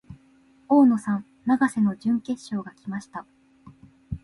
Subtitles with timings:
[0.67, 3.23] 大野さん、永瀬の準決勝が来ました。